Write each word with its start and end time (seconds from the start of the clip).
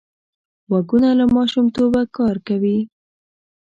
غوږونه 0.69 1.09
له 1.19 1.25
ماشومتوبه 1.37 2.01
کار 2.17 2.35
کوي 2.47 2.77